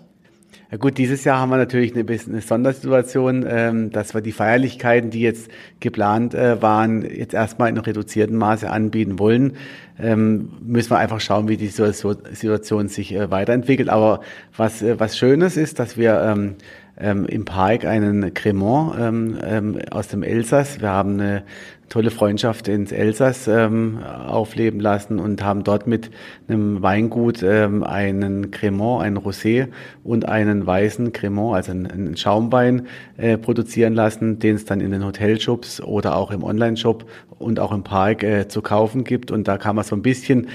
Ja 0.71 0.77
gut, 0.77 0.97
dieses 0.97 1.23
Jahr 1.23 1.39
haben 1.39 1.49
wir 1.49 1.57
natürlich 1.57 1.95
eine 1.95 2.05
eine 2.07 2.41
Sondersituation, 2.41 3.45
ähm, 3.47 3.91
dass 3.91 4.13
wir 4.13 4.21
die 4.21 4.31
Feierlichkeiten, 4.31 5.09
die 5.09 5.21
jetzt 5.21 5.49
geplant 5.79 6.33
äh, 6.33 6.61
waren, 6.61 7.03
jetzt 7.03 7.33
erstmal 7.33 7.69
in 7.69 7.77
reduziertem 7.77 8.37
Maße 8.37 8.69
anbieten 8.69 9.19
wollen. 9.19 9.53
Ähm, 9.99 10.49
müssen 10.61 10.91
wir 10.91 10.97
einfach 10.97 11.21
schauen, 11.21 11.47
wie 11.47 11.57
die 11.57 11.67
Situation 11.67 12.87
sich 12.89 13.13
äh, 13.13 13.31
weiterentwickelt. 13.31 13.89
Aber 13.89 14.21
was, 14.57 14.81
äh, 14.81 14.99
was 14.99 15.17
Schönes 15.17 15.57
ist, 15.57 15.79
dass 15.79 15.97
wir 15.97 16.21
ähm, 16.21 16.55
ähm, 16.97 17.25
im 17.25 17.45
Park 17.45 17.85
einen 17.85 18.33
Cremant 18.33 18.95
ähm, 18.99 19.37
ähm, 19.43 19.79
aus 19.91 20.07
dem 20.07 20.23
Elsass. 20.23 20.81
Wir 20.81 20.89
haben 20.89 21.19
eine 21.19 21.43
tolle 21.89 22.11
Freundschaft 22.11 22.67
ins 22.67 22.91
Elsass 22.91 23.47
ähm, 23.47 23.99
aufleben 24.03 24.79
lassen 24.79 25.19
und 25.19 25.43
haben 25.43 25.63
dort 25.63 25.87
mit 25.87 26.11
einem 26.47 26.81
Weingut 26.81 27.43
ähm, 27.43 27.83
einen 27.83 28.51
Cremant, 28.51 29.03
einen 29.03 29.17
Rosé 29.17 29.67
und 30.03 30.27
einen 30.27 30.65
weißen 30.65 31.13
Cremant, 31.13 31.55
also 31.55 31.71
einen, 31.71 31.87
einen 31.87 32.17
Schaumwein 32.17 32.87
äh, 33.17 33.37
produzieren 33.37 33.93
lassen, 33.93 34.39
den 34.39 34.55
es 34.55 34.65
dann 34.65 34.81
in 34.81 34.91
den 34.91 35.05
Hotelshops 35.05 35.81
oder 35.81 36.15
auch 36.15 36.31
im 36.31 36.43
Online-Shop 36.43 37.05
und 37.37 37.59
auch 37.59 37.71
im 37.71 37.83
Park 37.83 38.23
äh, 38.23 38.47
zu 38.47 38.61
kaufen 38.61 39.03
gibt. 39.03 39.31
Und 39.31 39.47
da 39.47 39.57
kann 39.57 39.75
man 39.75 39.85
so 39.85 39.95
ein 39.95 40.01
bisschen 40.01 40.47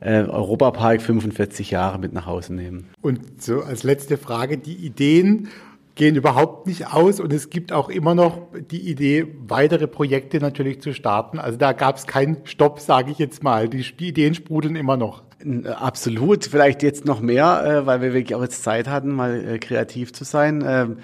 äh, 0.00 0.22
Europapark 0.22 1.02
45 1.02 1.70
Jahre 1.70 1.98
mit 1.98 2.12
nach 2.12 2.26
Hause 2.26 2.54
nehmen. 2.54 2.86
Und 3.02 3.42
so 3.42 3.62
als 3.62 3.82
letzte 3.82 4.16
Frage, 4.16 4.58
die 4.58 4.74
Ideen 4.74 5.48
gehen 5.98 6.16
überhaupt 6.16 6.66
nicht 6.66 6.94
aus 6.94 7.20
und 7.20 7.32
es 7.32 7.50
gibt 7.50 7.72
auch 7.72 7.90
immer 7.90 8.14
noch 8.14 8.46
die 8.70 8.88
Idee, 8.88 9.26
weitere 9.40 9.86
Projekte 9.86 10.38
natürlich 10.38 10.80
zu 10.80 10.94
starten. 10.94 11.38
Also 11.38 11.58
da 11.58 11.72
gab 11.72 11.96
es 11.96 12.06
keinen 12.06 12.38
Stopp, 12.44 12.80
sage 12.80 13.10
ich 13.10 13.18
jetzt 13.18 13.42
mal. 13.42 13.68
Die, 13.68 13.84
Ideen 14.00 14.34
sprudeln 14.34 14.76
immer 14.76 14.96
noch. 14.96 15.24
Absolut, 15.66 16.46
vielleicht 16.46 16.82
jetzt 16.82 17.04
noch 17.04 17.20
mehr, 17.20 17.64
äh, 17.64 17.86
weil 17.86 18.00
wir 18.00 18.14
wirklich 18.14 18.34
auch 18.34 18.42
jetzt 18.42 18.62
Zeit 18.62 18.88
hatten, 18.88 19.10
mal 19.10 19.44
äh, 19.44 19.58
kreativ 19.58 20.12
zu 20.12 20.24
sein. 20.24 20.64
Ähm, 20.66 20.96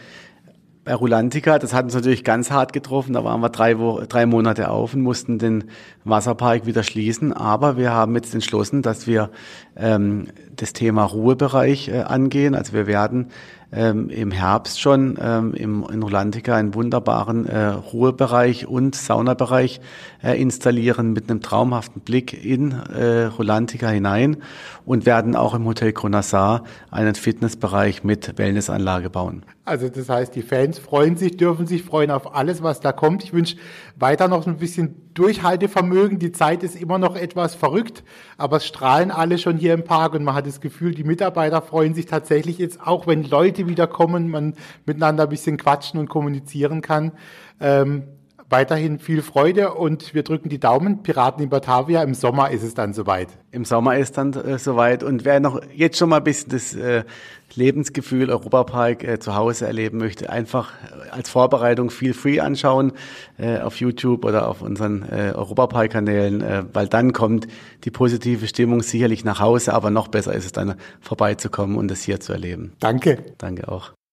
bei 0.84 0.94
Rulantica, 0.94 1.58
das 1.58 1.72
hat 1.72 1.84
uns 1.84 1.94
natürlich 1.94 2.24
ganz 2.24 2.50
hart 2.50 2.72
getroffen. 2.72 3.14
Da 3.14 3.24
waren 3.24 3.40
wir 3.40 3.48
drei, 3.48 3.74
drei 4.06 4.26
Monate 4.26 4.70
auf 4.70 4.94
und 4.94 5.00
mussten 5.00 5.38
den 5.38 5.64
Wasserpark 6.04 6.66
wieder 6.66 6.82
schließen. 6.82 7.32
Aber 7.32 7.76
wir 7.78 7.92
haben 7.92 8.14
jetzt 8.14 8.34
entschlossen, 8.34 8.82
dass 8.82 9.06
wir 9.06 9.30
ähm, 9.76 10.28
das 10.54 10.74
Thema 10.74 11.04
Ruhebereich 11.04 11.88
äh, 11.88 12.02
angehen. 12.02 12.54
Also 12.54 12.74
wir 12.74 12.86
werden 12.86 13.28
ähm, 13.74 14.08
im 14.08 14.30
Herbst 14.30 14.80
schon 14.80 15.18
ähm, 15.20 15.52
im, 15.54 15.84
in 15.90 16.02
Rolantica 16.02 16.54
einen 16.54 16.74
wunderbaren 16.74 17.46
äh, 17.46 17.66
Ruhebereich 17.66 18.66
und 18.66 18.94
Saunabereich 18.94 19.80
äh, 20.22 20.40
installieren 20.40 21.12
mit 21.12 21.28
einem 21.28 21.40
traumhaften 21.40 22.00
Blick 22.02 22.44
in 22.44 22.72
äh, 22.72 23.24
Rolantica 23.24 23.88
hinein 23.88 24.36
und 24.84 25.06
werden 25.06 25.34
auch 25.34 25.54
im 25.54 25.66
Hotel 25.66 25.92
Cronassar 25.92 26.64
einen 26.90 27.14
Fitnessbereich 27.14 28.04
mit 28.04 28.38
Wellnessanlage 28.38 29.10
bauen. 29.10 29.44
Also 29.64 29.88
das 29.88 30.08
heißt, 30.08 30.34
die 30.34 30.42
Fans 30.42 30.78
freuen 30.78 31.16
sich, 31.16 31.36
dürfen 31.36 31.66
sich 31.66 31.82
freuen 31.82 32.10
auf 32.10 32.34
alles, 32.34 32.62
was 32.62 32.80
da 32.80 32.92
kommt. 32.92 33.24
Ich 33.24 33.32
wünsche 33.32 33.56
weiter 33.96 34.28
noch 34.28 34.46
ein 34.46 34.58
bisschen 34.58 35.03
Durchhaltevermögen. 35.14 36.18
Die 36.18 36.32
Zeit 36.32 36.62
ist 36.62 36.74
immer 36.80 36.98
noch 36.98 37.16
etwas 37.16 37.54
verrückt, 37.54 38.04
aber 38.36 38.58
es 38.58 38.66
strahlen 38.66 39.10
alle 39.10 39.38
schon 39.38 39.56
hier 39.56 39.74
im 39.74 39.84
Park 39.84 40.14
und 40.14 40.24
man 40.24 40.34
hat 40.34 40.46
das 40.46 40.60
Gefühl, 40.60 40.94
die 40.94 41.04
Mitarbeiter 41.04 41.62
freuen 41.62 41.94
sich 41.94 42.06
tatsächlich 42.06 42.58
jetzt 42.58 42.80
auch, 42.84 43.06
wenn 43.06 43.24
Leute 43.24 43.68
wieder 43.68 43.86
kommen, 43.86 44.28
man 44.28 44.54
miteinander 44.86 45.24
ein 45.24 45.28
bisschen 45.28 45.56
quatschen 45.56 45.98
und 46.00 46.08
kommunizieren 46.08 46.82
kann. 46.82 47.12
Ähm, 47.60 48.04
weiterhin 48.50 48.98
viel 48.98 49.22
Freude 49.22 49.74
und 49.74 50.14
wir 50.14 50.22
drücken 50.22 50.48
die 50.48 50.60
Daumen. 50.60 51.02
Piraten 51.02 51.42
in 51.42 51.50
Batavia, 51.50 52.02
im 52.02 52.14
Sommer 52.14 52.50
ist 52.50 52.62
es 52.62 52.74
dann 52.74 52.92
soweit. 52.92 53.28
Im 53.50 53.64
Sommer 53.64 53.96
ist 53.96 54.18
dann 54.18 54.32
äh, 54.34 54.58
soweit 54.58 55.02
und 55.02 55.24
wer 55.24 55.40
noch 55.40 55.60
jetzt 55.74 55.98
schon 55.98 56.10
mal 56.10 56.18
ein 56.18 56.24
bisschen 56.24 56.50
das 56.50 56.74
äh, 56.74 57.04
Lebensgefühl 57.54 58.30
Europapark 58.30 59.04
äh, 59.04 59.18
zu 59.18 59.34
Hause 59.34 59.66
erleben 59.66 59.98
möchte, 59.98 60.30
einfach 60.30 60.72
äh, 60.72 61.10
als 61.10 61.30
Vorbereitung 61.30 61.90
viel 61.90 62.14
free 62.14 62.40
anschauen 62.40 62.92
äh, 63.38 63.58
auf 63.58 63.80
YouTube 63.80 64.24
oder 64.24 64.48
auf 64.48 64.62
unseren 64.62 65.02
äh, 65.02 65.32
Europapark-Kanälen, 65.34 66.40
äh, 66.42 66.64
weil 66.72 66.88
dann 66.88 67.12
kommt 67.12 67.48
die 67.84 67.90
positive 67.90 68.46
Stimmung 68.46 68.82
sicherlich 68.82 69.24
nach 69.24 69.40
Hause, 69.40 69.72
aber 69.72 69.90
noch 69.90 70.08
besser 70.08 70.34
ist 70.34 70.44
es 70.44 70.52
dann 70.52 70.74
vorbeizukommen 71.00 71.76
und 71.76 71.88
das 71.88 72.02
hier 72.02 72.20
zu 72.20 72.32
erleben. 72.32 72.72
Danke. 72.80 73.18
Danke 73.38 73.68
auch. 73.68 73.94